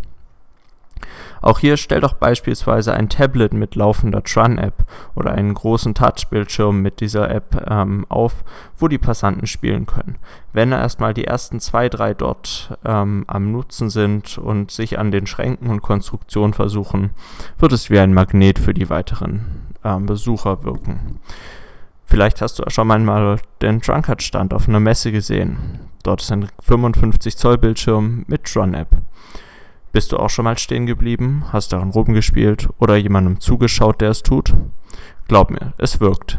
Auch 1.42 1.58
hier 1.58 1.76
stell 1.76 2.00
doch 2.00 2.14
beispielsweise 2.14 2.94
ein 2.94 3.08
Tablet 3.08 3.52
mit 3.52 3.74
laufender 3.74 4.22
Tron-App 4.22 4.84
oder 5.14 5.32
einen 5.32 5.54
großen 5.54 5.94
Touchbildschirm 5.94 6.80
mit 6.82 7.00
dieser 7.00 7.30
App 7.30 7.66
ähm, 7.68 8.06
auf, 8.08 8.44
wo 8.76 8.88
die 8.88 8.98
Passanten 8.98 9.46
spielen 9.46 9.86
können. 9.86 10.16
Wenn 10.52 10.72
erstmal 10.72 11.14
die 11.14 11.24
ersten 11.24 11.60
zwei, 11.60 11.88
drei 11.88 12.14
dort 12.14 12.76
ähm, 12.84 13.24
am 13.26 13.52
Nutzen 13.52 13.90
sind 13.90 14.38
und 14.38 14.70
sich 14.70 14.98
an 14.98 15.10
den 15.10 15.26
Schränken 15.26 15.70
und 15.70 15.82
Konstruktionen 15.82 16.54
versuchen, 16.54 17.10
wird 17.58 17.72
es 17.72 17.90
wie 17.90 17.98
ein 17.98 18.14
Magnet 18.14 18.58
für 18.58 18.74
die 18.74 18.90
weiteren 18.90 19.70
ähm, 19.84 20.06
Besucher 20.06 20.64
wirken. 20.64 21.20
Vielleicht 22.04 22.42
hast 22.42 22.58
du 22.58 22.64
schon 22.68 22.88
mal 22.88 23.38
den 23.62 23.80
Drunkard-Stand 23.80 24.52
auf 24.52 24.68
einer 24.68 24.80
Messe 24.80 25.12
gesehen. 25.12 25.78
Dort 26.02 26.22
ist 26.22 26.32
ein 26.32 26.48
55 26.60 27.36
Zoll 27.36 27.56
Bildschirm 27.56 28.24
mit 28.26 28.44
Tron-App. 28.44 28.96
Bist 29.92 30.12
du 30.12 30.18
auch 30.18 30.30
schon 30.30 30.44
mal 30.44 30.56
stehen 30.56 30.86
geblieben, 30.86 31.44
hast 31.52 31.72
daran 31.72 31.90
rumgespielt 31.90 32.68
oder 32.78 32.96
jemandem 32.96 33.40
zugeschaut, 33.40 34.00
der 34.00 34.10
es 34.10 34.22
tut? 34.22 34.54
Glaub 35.26 35.50
mir, 35.50 35.72
es 35.78 36.00
wirkt. 36.00 36.38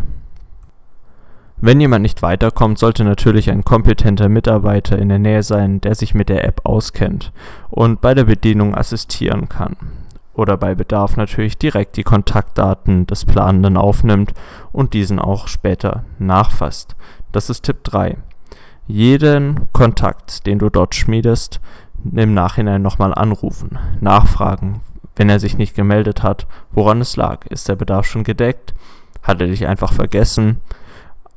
Wenn 1.63 1.79
jemand 1.79 2.01
nicht 2.01 2.22
weiterkommt, 2.22 2.79
sollte 2.79 3.03
natürlich 3.03 3.51
ein 3.51 3.63
kompetenter 3.63 4.29
Mitarbeiter 4.29 4.98
in 4.98 5.10
der 5.10 5.20
Nähe 5.20 5.43
sein, 5.43 5.79
der 5.79 5.96
sich 5.96 6.15
mit 6.15 6.29
der 6.29 6.43
App 6.46 6.62
auskennt 6.63 7.31
und 7.70 8.01
bei 8.01 8.13
der 8.13 8.24
Bedienung 8.24 8.74
assistieren 8.74 9.48
kann. 9.48 9.75
Oder 10.34 10.58
bei 10.58 10.74
Bedarf 10.74 11.17
natürlich 11.17 11.58
direkt 11.58 11.98
die 11.98 12.03
Kontaktdaten 12.03 13.05
des 13.05 13.25
Planenden 13.25 13.77
aufnimmt 13.77 14.34
und 14.72 14.93
diesen 14.93 15.20
auch 15.20 15.48
später 15.48 16.05
nachfasst. 16.20 16.96
Das 17.31 17.50
ist 17.50 17.63
Tipp 17.63 17.84
3. 17.84 18.17
Jeden 18.88 19.72
Kontakt, 19.72 20.48
den 20.48 20.58
du 20.58 20.70
dort 20.70 20.96
schmiedest, 20.96 21.62
im 22.03 22.34
Nachhinein 22.34 22.81
nochmal 22.81 23.13
anrufen, 23.13 23.77
nachfragen, 24.00 24.81
wenn 25.15 25.29
er 25.29 25.39
sich 25.39 25.58
nicht 25.58 25.75
gemeldet 25.75 26.24
hat, 26.24 26.48
woran 26.72 27.01
es 27.01 27.15
lag. 27.15 27.46
Ist 27.48 27.70
der 27.70 27.75
Bedarf 27.75 28.05
schon 28.05 28.24
gedeckt? 28.24 28.74
Hat 29.24 29.41
er 29.41 29.48
dich 29.48 29.67
einfach 29.67 29.93
vergessen? 29.93 30.62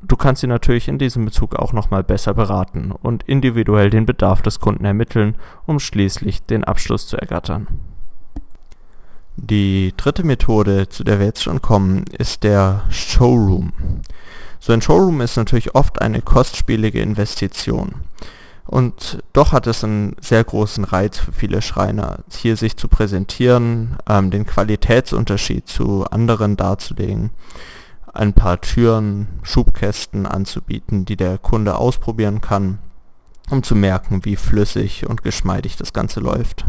Du 0.01 0.15
kannst 0.15 0.43
ihn 0.43 0.49
natürlich 0.49 0.87
in 0.87 0.99
diesem 0.99 1.25
Bezug 1.25 1.55
auch 1.55 1.73
nochmal 1.73 2.03
besser 2.03 2.33
beraten 2.33 2.91
und 2.91 3.23
individuell 3.23 3.89
den 3.89 4.05
Bedarf 4.05 4.41
des 4.41 4.59
Kunden 4.59 4.85
ermitteln, 4.85 5.35
um 5.65 5.79
schließlich 5.79 6.43
den 6.43 6.63
Abschluss 6.63 7.07
zu 7.07 7.17
ergattern. 7.17 7.67
Die 9.37 9.93
dritte 9.97 10.23
Methode, 10.23 10.87
zu 10.89 11.03
der 11.03 11.19
wir 11.19 11.25
jetzt 11.25 11.43
schon 11.43 11.61
kommen, 11.61 12.05
ist 12.17 12.43
der 12.43 12.83
Showroom. 12.89 13.73
So 14.59 14.73
ein 14.73 14.81
Showroom 14.81 15.21
ist 15.21 15.37
natürlich 15.37 15.75
oft 15.75 16.01
eine 16.01 16.21
kostspielige 16.21 17.01
Investition. 17.01 17.95
Und 18.65 19.19
doch 19.33 19.51
hat 19.51 19.67
es 19.67 19.83
einen 19.83 20.15
sehr 20.19 20.43
großen 20.43 20.83
Reiz 20.83 21.19
für 21.19 21.31
viele 21.31 21.61
Schreiner, 21.61 22.19
hier 22.31 22.57
sich 22.57 22.77
zu 22.77 22.87
präsentieren, 22.87 23.97
ähm, 24.09 24.31
den 24.31 24.45
Qualitätsunterschied 24.45 25.67
zu 25.67 26.05
anderen 26.05 26.57
darzulegen, 26.57 27.29
ein 28.13 28.33
paar 28.33 28.59
Türen, 28.61 29.27
Schubkästen 29.43 30.25
anzubieten, 30.25 31.05
die 31.05 31.15
der 31.15 31.37
Kunde 31.37 31.75
ausprobieren 31.75 32.41
kann, 32.41 32.79
um 33.51 33.61
zu 33.61 33.75
merken, 33.75 34.25
wie 34.25 34.35
flüssig 34.35 35.07
und 35.07 35.21
geschmeidig 35.21 35.77
das 35.77 35.93
Ganze 35.93 36.19
läuft. 36.19 36.65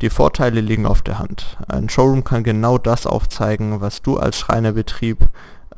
Die 0.00 0.10
Vorteile 0.10 0.60
liegen 0.60 0.86
auf 0.86 1.02
der 1.02 1.18
Hand. 1.18 1.58
Ein 1.68 1.88
Showroom 1.88 2.24
kann 2.24 2.42
genau 2.42 2.78
das 2.78 3.06
aufzeigen, 3.06 3.80
was 3.80 4.00
du 4.02 4.16
als 4.16 4.38
Schreinerbetrieb 4.38 5.18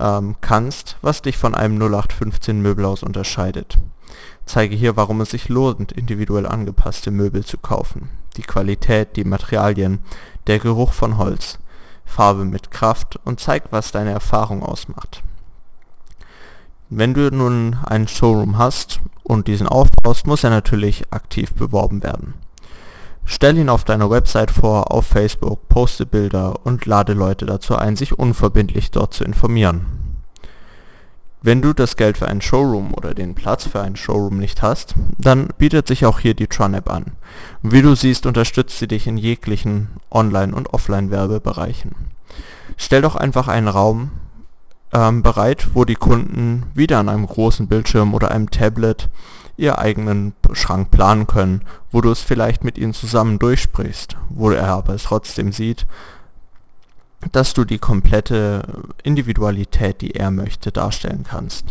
ähm, 0.03 0.35
kannst, 0.43 0.97
was 1.01 1.23
dich 1.23 1.39
von 1.39 1.55
einem 1.55 1.77
0815 1.77 2.61
Möbelhaus 2.61 3.03
unterscheidet 3.03 3.79
zeige 4.47 4.77
hier, 4.77 4.97
warum 4.97 5.21
es 5.21 5.31
sich 5.31 5.49
lohnt, 5.49 5.93
individuell 5.93 6.47
angepasste 6.47 7.11
Möbel 7.11 7.45
zu 7.45 7.59
kaufen. 7.59 8.09
Die 8.37 8.43
Qualität, 8.43 9.17
die 9.17 9.25
Materialien, 9.25 10.01
der 10.47 10.59
Geruch 10.59 10.93
von 10.93 11.19
Holz, 11.19 11.59
Farbe 12.05 12.45
mit 12.45 12.71
Kraft 12.71 13.19
und 13.25 13.41
zeigt, 13.41 13.73
was 13.73 13.93
deine 13.93 14.11
Erfahrung 14.11 14.63
ausmacht. 14.63 15.23
Wenn 16.91 17.15
du 17.15 17.31
nun 17.31 17.79
einen 17.85 18.09
Showroom 18.09 18.59
hast 18.59 19.01
und 19.23 19.49
diesen 19.49 19.67
aufbaust, 19.67 20.27
muss 20.27 20.45
er 20.45 20.51
natürlich 20.51 21.11
aktiv 21.11 21.55
beworben 21.55 22.03
werden. 22.03 22.35
Stell 23.25 23.57
ihn 23.57 23.69
auf 23.69 23.85
deiner 23.85 24.11
Website 24.11 24.51
vor, 24.51 24.93
auf 24.93 25.07
Facebook, 25.07 25.69
poste 25.69 26.07
Bilder 26.07 26.65
und 26.65 26.87
lade 26.87 27.13
Leute 27.13 27.47
dazu 27.47 27.77
ein, 27.77 27.97
sich 27.97 28.19
unverbindlich 28.19 28.91
dort 28.91 29.15
zu 29.15 29.25
informieren. 29.25 29.87
Wenn 31.45 31.61
du 31.61 31.73
das 31.73 31.97
Geld 31.97 32.19
für 32.19 32.29
einen 32.29 32.41
Showroom 32.41 32.95
oder 32.95 33.15
den 33.15 33.35
Platz 33.35 33.67
für 33.67 33.81
einen 33.81 33.97
Showroom 33.97 34.39
nicht 34.39 34.63
hast, 34.63 34.95
dann 35.19 35.49
bietet 35.59 35.89
sich 35.89 36.07
auch 36.07 36.21
hier 36.21 36.35
die 36.35 36.47
Tron-App 36.47 36.89
an. 36.89 37.07
Wie 37.63 37.83
du 37.83 37.97
siehst, 37.97 38.27
unterstützt 38.27 38.79
sie 38.79 38.87
dich 38.87 39.09
in 39.09 39.17
jeglichen 39.17 39.89
Online- 40.11 40.55
und 40.55 40.73
Offline-Werbebereichen. 40.73 41.97
Stell 42.77 43.03
doch 43.03 43.17
einfach 43.17 43.49
einen 43.49 43.67
Raum 43.67 44.13
ähm, 44.93 45.23
bereit, 45.23 45.69
wo 45.75 45.85
die 45.85 45.97
Kunden 45.97 46.65
wieder 46.75 47.01
an 47.01 47.09
einem 47.09 47.27
großen 47.27 47.67
Bildschirm 47.67 48.15
oder 48.15 48.31
einem 48.31 48.51
Tablet 48.51 49.09
ihr 49.57 49.79
eigenen 49.79 50.35
Schrank 50.53 50.91
planen 50.91 51.27
können, 51.27 51.63
wo 51.91 52.01
du 52.01 52.11
es 52.11 52.21
vielleicht 52.21 52.65
mit 52.65 52.79
ihnen 52.79 52.95
zusammen 52.95 53.39
durchsprichst, 53.39 54.17
wo 54.29 54.51
er 54.51 54.69
aber 54.69 54.97
trotzdem 54.97 55.53
sieht, 55.53 55.87
dass 57.31 57.55
du 57.55 57.65
die 57.65 57.79
komplette 57.79 58.63
Individualität, 59.03 60.01
die 60.01 60.13
er 60.13 60.31
möchte, 60.31 60.73
darstellen 60.73 61.25
kannst. 61.29 61.67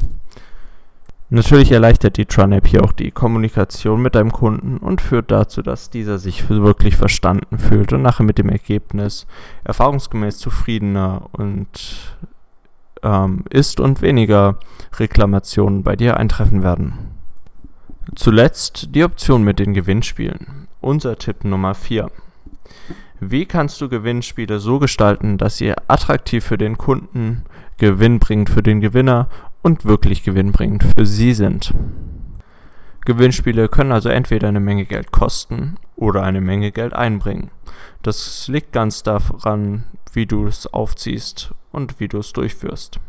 Natürlich 1.34 1.72
erleichtert 1.72 2.18
die 2.18 2.26
Tron-App 2.26 2.68
hier 2.68 2.84
auch 2.84 2.92
die 2.92 3.12
Kommunikation 3.12 4.02
mit 4.02 4.16
deinem 4.16 4.34
Kunden 4.34 4.78
und 4.78 5.00
führt 5.00 5.32
dazu, 5.32 5.62
dass 5.62 5.90
dieser 5.90 6.20
sich 6.20 6.50
wirklich 6.50 6.98
verstanden 6.98 7.58
fühlt 7.58 7.94
und 7.94 8.02
nachher 8.02 8.24
mit 8.24 8.38
dem 8.38 8.50
Ergebnis 8.50 9.26
erfahrungsgemäß 9.64 10.40
zufriedener 10.40 11.30
und 11.32 12.18
ähm, 13.02 13.46
ist 13.50 13.80
und 13.80 14.02
weniger 14.02 14.58
Reklamationen 15.00 15.84
bei 15.84 15.96
dir 15.96 16.18
eintreffen 16.18 16.64
werden. 16.64 17.21
Zuletzt 18.16 18.94
die 18.94 19.06
Option 19.06 19.42
mit 19.44 19.58
den 19.58 19.74
Gewinnspielen. 19.74 20.68
Unser 20.82 21.18
Tipp 21.18 21.46
Nummer 21.46 21.74
4. 21.74 22.12
Wie 23.22 23.46
kannst 23.46 23.80
du 23.80 23.88
Gewinnspiele 23.88 24.60
so 24.60 24.80
gestalten, 24.80 25.38
dass 25.38 25.58
sie 25.58 25.74
attraktiv 25.88 26.44
für 26.44 26.58
den 26.58 26.78
Kunden, 26.78 27.46
gewinnbringend 27.78 28.50
für 28.50 28.62
den 28.62 28.82
Gewinner 28.82 29.30
und 29.62 29.86
wirklich 29.86 30.24
gewinnbringend 30.24 30.84
für 30.84 31.06
sie 31.06 31.34
sind? 31.34 31.74
Gewinnspiele 33.06 33.70
können 33.70 33.94
also 33.94 34.10
entweder 34.10 34.50
eine 34.50 34.60
Menge 34.60 34.86
Geld 34.86 35.12
kosten 35.12 35.78
oder 35.96 36.24
eine 36.24 36.42
Menge 36.42 36.74
Geld 36.74 36.94
einbringen. 36.94 37.50
Das 38.04 38.50
liegt 38.50 38.74
ganz 38.74 39.04
daran, 39.04 39.86
wie 40.12 40.26
du 40.26 40.48
es 40.48 40.68
aufziehst 40.68 41.54
und 41.72 42.02
wie 42.02 42.10
du 42.10 42.18
es 42.18 42.34
durchführst. 42.34 43.00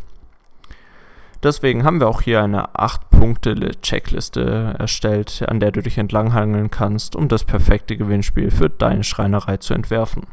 Deswegen 1.43 1.83
haben 1.83 1.99
wir 1.99 2.09
auch 2.09 2.21
hier 2.21 2.43
eine 2.43 2.75
8-Punkte-Checkliste 2.75 4.77
erstellt, 4.79 5.45
an 5.49 5.59
der 5.59 5.73
du 5.73 5.83
dich 5.83 5.99
entlanghangeln 5.99 6.71
kannst, 6.71 7.17
um 7.17 7.27
das 7.27 7.43
perfekte 7.43 7.97
Gewinnspiel 7.97 8.53
für 8.53 8.71
deine 8.71 9.03
Schreinerei 9.03 9.57
zu 9.57 9.75
entwerfen. 9.75 10.29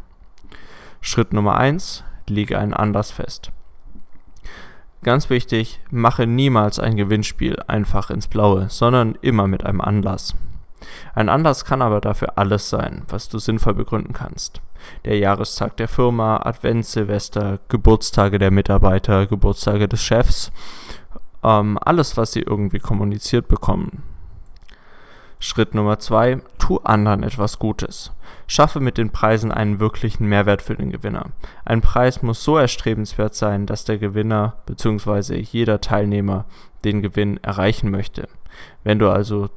Schritt 1.01 1.33
Nummer 1.33 1.57
1. 1.57 2.03
Lege 2.27 2.59
einen 2.59 2.75
Anlass 2.75 3.11
fest. 3.11 3.51
Ganz 5.01 5.31
wichtig, 5.31 5.79
mache 5.89 6.27
niemals 6.27 6.77
ein 6.77 6.95
Gewinnspiel 6.95 7.57
einfach 7.67 8.11
ins 8.11 8.27
Blaue, 8.27 8.69
sondern 8.69 9.17
immer 9.21 9.47
mit 9.47 9.65
einem 9.65 9.81
Anlass. 9.81 10.35
Ein 11.15 11.29
Anlass 11.29 11.65
kann 11.65 11.81
aber 11.81 12.01
dafür 12.01 12.37
alles 12.37 12.69
sein, 12.69 13.03
was 13.07 13.29
du 13.29 13.39
sinnvoll 13.39 13.73
begründen 13.73 14.13
kannst. 14.13 14.61
Der 15.05 15.17
Jahrestag 15.17 15.77
der 15.77 15.87
Firma, 15.87 16.41
Advent, 16.43 16.85
Silvester, 16.85 17.59
Geburtstage 17.67 18.39
der 18.39 18.51
Mitarbeiter, 18.51 19.25
Geburtstage 19.25 19.87
des 19.87 20.03
Chefs 20.03 20.51
ähm, 21.43 21.77
alles, 21.81 22.17
was 22.17 22.31
sie 22.31 22.41
irgendwie 22.41 22.79
kommuniziert 22.79 23.47
bekommen. 23.47 24.03
Schritt 25.39 25.73
Nummer 25.73 25.99
zwei: 25.99 26.41
Tu 26.57 26.77
anderen 26.79 27.23
etwas 27.23 27.59
Gutes. 27.59 28.11
Schaffe 28.47 28.79
mit 28.79 28.97
den 28.97 29.11
Preisen 29.11 29.51
einen 29.51 29.79
wirklichen 29.79 30.25
Mehrwert 30.25 30.61
für 30.61 30.75
den 30.75 30.91
Gewinner. 30.91 31.27
Ein 31.65 31.81
Preis 31.81 32.21
muss 32.21 32.43
so 32.43 32.57
erstrebenswert 32.57 33.35
sein, 33.35 33.65
dass 33.65 33.85
der 33.85 33.97
Gewinner 33.97 34.57
bzw. 34.65 35.39
jeder 35.39 35.81
Teilnehmer 35.81 36.45
den 36.83 37.01
Gewinn 37.01 37.37
erreichen 37.43 37.91
möchte. 37.91 38.27
Wenn 38.83 38.99
du 38.99 39.09
also 39.09 39.49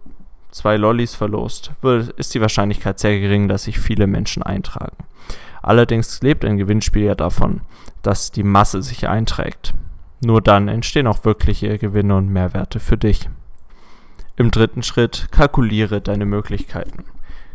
zwei 0.51 0.77
Lollis 0.77 1.15
verlost, 1.15 1.73
ist 2.17 2.35
die 2.35 2.41
Wahrscheinlichkeit 2.41 2.99
sehr 2.99 3.19
gering, 3.19 3.49
dass 3.49 3.65
sich 3.65 3.79
viele 3.79 4.07
Menschen 4.07 4.43
eintragen. 4.43 4.97
Allerdings 5.63 6.21
lebt 6.23 6.45
ein 6.45 6.59
Gewinnspiel 6.59 7.05
ja 7.05 7.15
davon, 7.15 7.63
dass 8.03 8.31
die 8.31 8.43
Masse 8.43 8.83
sich 8.83 9.09
einträgt. 9.09 9.75
Nur 10.25 10.41
dann 10.41 10.69
entstehen 10.69 11.07
auch 11.07 11.25
wirkliche 11.25 11.79
Gewinne 11.79 12.17
und 12.17 12.29
Mehrwerte 12.29 12.79
für 12.79 12.97
dich. 12.97 13.29
Im 14.37 14.51
dritten 14.51 14.83
Schritt 14.83 15.29
kalkuliere 15.31 16.01
deine 16.01 16.27
Möglichkeiten. 16.27 17.05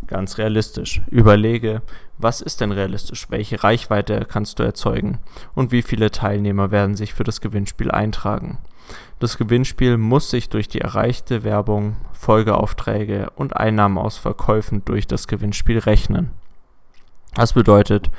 Ganz 0.06 0.38
realistisch. 0.38 1.02
Überlege, 1.08 1.82
was 2.18 2.42
ist 2.42 2.62
denn 2.62 2.72
realistisch? 2.72 3.30
Welche 3.30 3.64
Reichweite 3.64 4.26
kannst 4.26 4.60
du 4.60 4.64
erzeugen? 4.64 5.20
Und 5.56 5.72
wie 5.72 5.82
viele 5.82 6.12
Teilnehmer 6.12 6.72
werden 6.72 6.96
sich 6.96 7.14
für 7.14 7.24
das 7.24 7.42
Gewinnspiel 7.42 7.92
eintragen? 7.92 8.58
Das 9.20 9.38
Gewinnspiel 9.38 9.98
muss 9.98 10.30
sich 10.30 10.50
durch 10.50 10.68
die 10.68 10.82
erreichte 10.82 11.44
Werbung, 11.44 11.98
Folgeaufträge 12.14 13.30
und 13.36 13.56
Einnahmen 13.58 13.98
aus 13.98 14.18
Verkäufen 14.18 14.84
durch 14.86 15.08
das 15.08 15.28
Gewinnspiel 15.28 15.80
rechnen. 15.80 16.32
Das 17.34 17.54
bedeutet, 17.54 18.10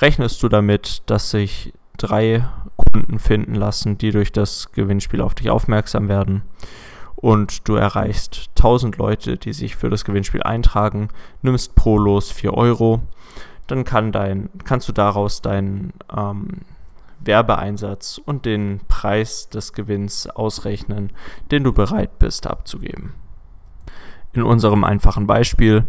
rechnest 0.00 0.42
du 0.42 0.48
damit, 0.48 1.02
dass 1.06 1.30
sich 1.30 1.72
drei 2.00 2.44
Kunden 2.76 3.18
finden 3.18 3.54
lassen, 3.54 3.98
die 3.98 4.10
durch 4.10 4.32
das 4.32 4.72
Gewinnspiel 4.72 5.20
auf 5.20 5.34
dich 5.34 5.50
aufmerksam 5.50 6.08
werden 6.08 6.42
und 7.20 7.68
du 7.68 7.74
erreichst 7.74 8.50
1000 8.56 8.96
Leute, 8.96 9.36
die 9.36 9.52
sich 9.52 9.76
für 9.76 9.90
das 9.90 10.04
Gewinnspiel 10.04 10.42
eintragen, 10.42 11.08
nimmst 11.42 11.74
pro 11.74 11.98
Los 11.98 12.30
4 12.30 12.54
Euro, 12.54 13.02
dann 13.66 13.84
kann 13.84 14.10
dein, 14.10 14.48
kannst 14.64 14.88
du 14.88 14.92
daraus 14.92 15.42
deinen 15.42 15.92
ähm, 16.16 16.62
Werbeeinsatz 17.20 18.18
und 18.24 18.46
den 18.46 18.80
Preis 18.88 19.50
des 19.50 19.74
Gewinns 19.74 20.28
ausrechnen, 20.28 21.12
den 21.50 21.62
du 21.62 21.72
bereit 21.72 22.18
bist 22.18 22.46
abzugeben. 22.46 23.12
In 24.32 24.42
unserem 24.42 24.84
einfachen 24.84 25.26
Beispiel 25.26 25.86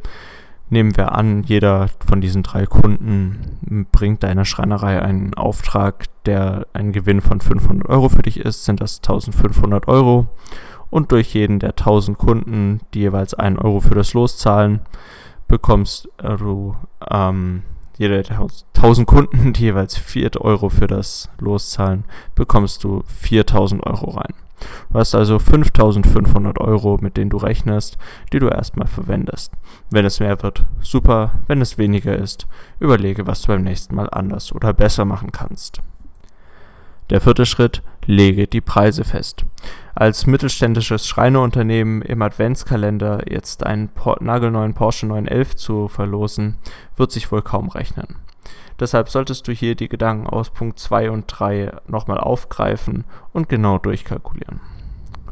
nehmen 0.72 0.96
wir 0.96 1.12
an, 1.12 1.44
jeder 1.44 1.90
von 2.06 2.22
diesen 2.22 2.44
drei 2.44 2.66
Kunden 2.66 3.86
bringt 3.92 4.24
deiner 4.24 4.46
Schreinerei 4.46 5.02
einen 5.02 5.34
Auftrag, 5.34 6.06
der 6.26 6.66
ein 6.74 6.92
Gewinn 6.94 7.22
von 7.22 7.42
500 7.42 7.88
Euro 7.90 8.10
für 8.10 8.22
dich 8.22 8.40
ist, 8.40 8.66
sind 8.66 8.82
das 8.82 8.98
1500 8.98 9.88
Euro 9.88 10.28
und 10.90 11.12
durch 11.12 11.34
jeden 11.34 11.60
der 11.60 11.72
1000 11.72 12.18
Kunden, 12.18 12.80
die 12.94 13.00
jeweils 13.00 13.34
1 13.34 13.60
Euro 13.60 13.80
für 13.80 13.96
das 13.96 14.14
Los 14.14 14.38
zahlen, 14.38 14.82
bekommst 15.48 16.10
du 16.20 16.76
ähm, 17.10 17.64
jede 17.98 18.24
der 18.24 18.40
1000 18.76 19.08
Kunden, 19.08 19.54
die 19.54 19.64
jeweils 19.64 19.98
4 19.98 20.42
Euro 20.42 20.70
für 20.70 20.88
das 20.88 21.30
Los 21.40 21.72
zahlen, 21.72 22.06
bekommst 22.36 22.84
du 22.84 23.04
4000 23.08 23.86
Euro 23.86 24.12
rein. 24.12 24.34
Du 24.92 25.00
hast 25.00 25.16
also 25.16 25.40
5500 25.40 26.60
Euro, 26.60 26.98
mit 27.02 27.18
denen 27.18 27.30
du 27.30 27.38
rechnest, 27.38 27.98
die 28.34 28.40
du 28.40 28.48
erstmal 28.48 28.88
verwendest. 28.88 29.54
Wenn 29.90 30.06
es 30.06 30.20
mehr 30.20 30.42
wird, 30.44 30.66
super. 30.82 31.34
Wenn 31.48 31.62
es 31.62 31.78
weniger 31.78 32.16
ist, 32.16 32.48
überlege, 32.80 33.28
was 33.28 33.42
du 33.42 33.48
beim 33.50 33.64
nächsten 33.64 33.96
Mal 33.96 34.10
anders 34.10 34.54
oder 34.54 34.74
besser 34.74 35.06
machen 35.06 35.32
kannst. 35.32 35.82
Der 37.10 37.20
vierte 37.20 37.46
Schritt, 37.46 37.84
lege 38.06 38.48
die 38.48 38.62
Preise 38.62 39.04
fest. 39.04 39.46
Als 39.96 40.28
mittelständisches 40.28 41.06
Schreinerunternehmen 41.08 42.02
im 42.02 42.22
Adventskalender 42.22 43.30
jetzt 43.30 43.66
einen 43.66 43.90
nagelneuen 44.22 44.74
Porsche 44.74 45.08
911 45.08 45.56
zu 45.58 45.88
verlosen, 45.90 46.58
wird 46.96 47.12
sich 47.12 47.32
wohl 47.32 47.42
kaum 47.42 47.68
rechnen. 47.68 48.16
Deshalb 48.82 49.10
solltest 49.10 49.48
du 49.48 49.52
hier 49.52 49.76
die 49.76 49.88
Gedanken 49.88 50.26
aus 50.26 50.50
Punkt 50.50 50.80
2 50.80 51.12
und 51.12 51.26
3 51.28 51.72
nochmal 51.88 52.18
aufgreifen 52.18 53.06
und 53.32 53.48
genau 53.48 53.78
durchkalkulieren. 53.78 54.60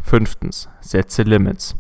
Fünftens, 0.04 0.70
setze 0.82 1.24
Limits. 1.24 1.76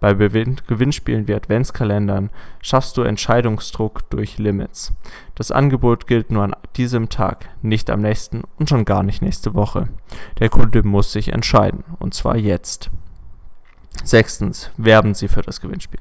Bei 0.00 0.14
Gewinnspielen 0.14 1.28
wie 1.28 1.34
Adventskalendern 1.34 2.30
schaffst 2.62 2.96
du 2.96 3.02
Entscheidungsdruck 3.02 4.08
durch 4.08 4.38
Limits. 4.38 4.94
Das 5.34 5.50
Angebot 5.50 6.06
gilt 6.06 6.30
nur 6.30 6.42
an 6.42 6.56
diesem 6.76 7.10
Tag, 7.10 7.50
nicht 7.60 7.90
am 7.90 8.00
nächsten 8.00 8.44
und 8.58 8.70
schon 8.70 8.86
gar 8.86 9.02
nicht 9.02 9.20
nächste 9.20 9.54
Woche. 9.54 9.88
Der 10.38 10.48
Kunde 10.48 10.82
muss 10.82 11.12
sich 11.12 11.34
entscheiden, 11.34 11.84
und 11.98 12.14
zwar 12.14 12.36
jetzt. 12.36 12.90
Sechstens, 14.04 14.70
werben 14.78 15.12
Sie 15.12 15.28
für 15.28 15.42
das 15.42 15.60
Gewinnspiel. 15.60 16.00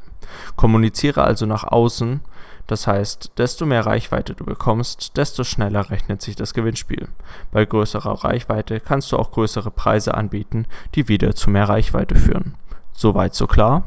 Kommuniziere 0.55 1.23
also 1.23 1.45
nach 1.45 1.65
außen, 1.65 2.21
das 2.69 2.85
heißt, 2.85 3.31
desto 3.39 3.65
mehr 3.65 3.87
Reichweite 3.87 4.35
du 4.35 4.45
bekommst, 4.45 5.17
desto 5.17 5.43
schneller 5.43 5.89
rechnet 5.89 6.21
sich 6.21 6.35
das 6.35 6.53
Gewinnspiel. 6.53 7.07
Bei 7.51 7.65
größerer 7.65 8.23
Reichweite 8.23 8.79
kannst 8.79 9.11
du 9.11 9.17
auch 9.17 9.31
größere 9.31 9.71
Preise 9.71 10.13
anbieten, 10.13 10.67
die 10.93 11.07
wieder 11.07 11.33
zu 11.33 11.49
mehr 11.49 11.67
Reichweite 11.67 12.13
führen. 12.13 12.53
Soweit 12.93 13.33
so 13.33 13.47
klar. 13.47 13.85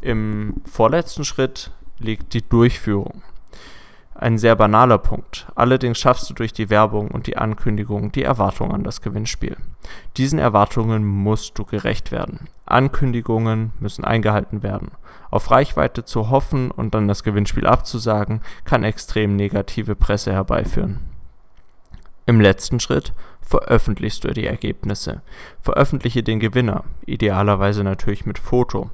Im 0.00 0.54
vorletzten 0.64 1.24
Schritt 1.24 1.70
liegt 2.00 2.34
die 2.34 2.42
Durchführung. 2.42 3.22
Ein 4.20 4.36
sehr 4.36 4.56
banaler 4.56 4.98
Punkt. 4.98 5.46
Allerdings 5.54 5.96
schaffst 5.96 6.28
du 6.28 6.34
durch 6.34 6.52
die 6.52 6.70
Werbung 6.70 7.08
und 7.12 7.28
die 7.28 7.36
Ankündigung 7.36 8.10
die 8.10 8.24
Erwartung 8.24 8.74
an 8.74 8.82
das 8.82 9.00
Gewinnspiel. 9.00 9.56
Diesen 10.16 10.40
Erwartungen 10.40 11.04
musst 11.04 11.56
du 11.56 11.64
gerecht 11.64 12.10
werden. 12.10 12.48
Ankündigungen 12.66 13.70
müssen 13.78 14.04
eingehalten 14.04 14.64
werden. 14.64 14.90
Auf 15.30 15.52
Reichweite 15.52 16.04
zu 16.04 16.30
hoffen 16.30 16.72
und 16.72 16.96
dann 16.96 17.06
das 17.06 17.22
Gewinnspiel 17.22 17.64
abzusagen, 17.64 18.40
kann 18.64 18.82
extrem 18.82 19.36
negative 19.36 19.94
Presse 19.94 20.32
herbeiführen. 20.32 20.98
Im 22.26 22.40
letzten 22.40 22.80
Schritt 22.80 23.12
veröffentlichst 23.40 24.24
du 24.24 24.32
die 24.32 24.48
Ergebnisse. 24.48 25.22
Veröffentliche 25.60 26.24
den 26.24 26.40
Gewinner, 26.40 26.82
idealerweise 27.06 27.84
natürlich 27.84 28.26
mit 28.26 28.40
Foto. 28.40 28.90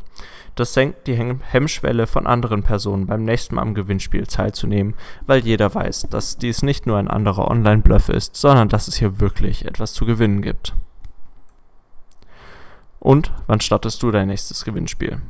Das 0.54 0.72
senkt 0.72 1.08
die 1.08 1.16
Hemmschwelle 1.16 2.06
von 2.06 2.26
anderen 2.26 2.62
Personen 2.62 3.06
beim 3.06 3.24
nächsten 3.24 3.56
Mal 3.56 3.62
am 3.62 3.74
Gewinnspiel 3.74 4.26
teilzunehmen, 4.26 4.94
weil 5.26 5.40
jeder 5.40 5.74
weiß, 5.74 6.06
dass 6.10 6.36
dies 6.38 6.62
nicht 6.62 6.86
nur 6.86 6.98
ein 6.98 7.08
anderer 7.08 7.50
Online-Bluff 7.50 8.08
ist, 8.08 8.36
sondern 8.36 8.68
dass 8.68 8.86
es 8.86 8.96
hier 8.96 9.18
wirklich 9.18 9.64
etwas 9.64 9.92
zu 9.92 10.06
gewinnen 10.06 10.42
gibt. 10.42 10.74
Und 13.00 13.32
wann 13.46 13.60
startest 13.60 14.02
du 14.02 14.10
dein 14.12 14.28
nächstes 14.28 14.64
Gewinnspiel? 14.64 15.20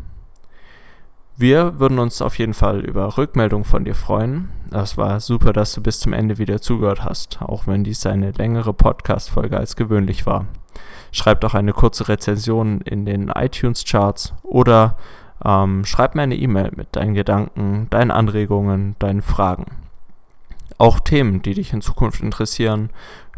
Wir 1.36 1.80
würden 1.80 1.98
uns 1.98 2.22
auf 2.22 2.38
jeden 2.38 2.54
Fall 2.54 2.84
über 2.84 3.18
Rückmeldung 3.18 3.64
von 3.64 3.84
dir 3.84 3.96
freuen. 3.96 4.50
Das 4.70 4.96
war 4.96 5.18
super, 5.18 5.52
dass 5.52 5.72
du 5.72 5.82
bis 5.82 5.98
zum 5.98 6.12
Ende 6.12 6.38
wieder 6.38 6.60
zugehört 6.60 7.02
hast, 7.02 7.42
auch 7.42 7.66
wenn 7.66 7.82
dies 7.82 8.06
eine 8.06 8.30
längere 8.30 8.72
Podcast-Folge 8.72 9.56
als 9.56 9.74
gewöhnlich 9.74 10.26
war. 10.26 10.46
Schreib 11.10 11.40
doch 11.40 11.54
eine 11.54 11.72
kurze 11.72 12.08
Rezension 12.08 12.80
in 12.82 13.04
den 13.04 13.30
iTunes-Charts 13.30 14.34
oder 14.44 14.96
ähm, 15.44 15.84
schreib 15.84 16.14
mir 16.14 16.22
eine 16.22 16.36
E-Mail 16.36 16.70
mit 16.76 16.94
deinen 16.94 17.14
Gedanken, 17.14 17.88
deinen 17.90 18.12
Anregungen, 18.12 18.94
deinen 19.00 19.22
Fragen. 19.22 19.66
Auch 20.78 21.00
Themen, 21.00 21.42
die 21.42 21.54
dich 21.54 21.72
in 21.72 21.80
Zukunft 21.80 22.20
interessieren, 22.20 22.90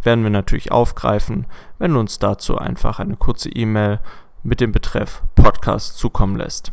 werden 0.02 0.22
wir 0.22 0.30
natürlich 0.30 0.70
aufgreifen, 0.70 1.46
wenn 1.78 1.94
du 1.94 2.00
uns 2.00 2.18
dazu 2.18 2.58
einfach 2.58 2.98
eine 2.98 3.16
kurze 3.16 3.48
E-Mail 3.48 4.00
mit 4.42 4.60
dem 4.60 4.72
Betreff 4.72 5.22
Podcast 5.34 5.96
zukommen 5.96 6.36
lässt. 6.36 6.72